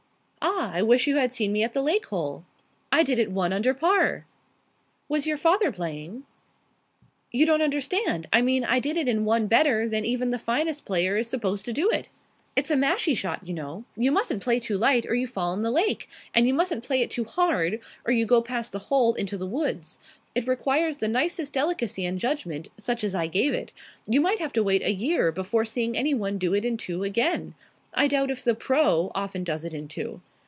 "Ah! 0.43 0.71
I 0.73 0.81
wish 0.83 1.05
you 1.05 1.17
had 1.17 1.31
seen 1.33 1.51
me 1.53 1.63
at 1.63 1.73
the 1.73 1.81
lake 1.83 2.05
hole. 2.07 2.45
I 2.91 3.03
did 3.03 3.19
it 3.19 3.31
one 3.31 3.51
under 3.51 3.73
par." 3.73 4.25
"Was 5.09 5.27
your 5.27 5.37
father 5.37 5.71
playing?" 5.71 6.23
"You 7.31 7.45
don't 7.45 7.61
understand. 7.61 8.27
I 8.31 8.41
mean 8.41 8.63
I 8.65 8.79
did 8.79 8.95
it 8.95 9.07
in 9.07 9.25
one 9.25 9.47
better 9.47 9.89
than 9.89 10.05
even 10.05 10.29
the 10.29 10.39
finest 10.39 10.85
player 10.85 11.17
is 11.17 11.27
supposed 11.27 11.65
to 11.65 11.73
do 11.73 11.89
it. 11.89 12.09
It's 12.55 12.71
a 12.71 12.77
mashie 12.77 13.15
shot, 13.17 13.45
you 13.45 13.53
know. 13.53 13.85
You 13.97 14.11
mustn't 14.11 14.41
play 14.43 14.59
too 14.59 14.77
light, 14.77 15.05
or 15.07 15.13
you 15.15 15.27
fall 15.27 15.53
in 15.53 15.61
the 15.61 15.71
lake; 15.71 16.07
and 16.33 16.47
you 16.47 16.53
mustn't 16.53 16.83
play 16.85 17.01
it 17.01 17.11
too 17.11 17.25
hard, 17.25 17.79
or 18.05 18.11
you 18.13 18.25
go 18.25 18.41
past 18.41 18.71
the 18.71 18.79
hole 18.79 19.13
into 19.15 19.37
the 19.37 19.47
woods. 19.47 19.97
It 20.35 20.47
requires 20.47 20.97
the 20.97 21.07
nicest 21.07 21.53
delicacy 21.53 22.05
and 22.05 22.17
judgment, 22.19 22.69
such 22.77 23.03
as 23.03 23.13
I 23.13 23.27
gave 23.27 23.53
it. 23.53 23.73
You 24.07 24.21
might 24.21 24.39
have 24.39 24.53
to 24.53 24.63
wait 24.63 24.83
a 24.83 24.91
year 24.93 25.31
before 25.31 25.65
seeing 25.65 25.97
anyone 25.97 26.37
do 26.37 26.53
it 26.53 26.65
in 26.65 26.77
two 26.77 27.03
again. 27.03 27.55
I 27.93 28.07
doubt 28.07 28.31
if 28.31 28.43
the 28.43 28.55
'pro.' 28.55 29.11
often 29.13 29.43
does 29.43 29.63
it 29.65 29.73
in 29.73 29.87
two. 29.87 30.21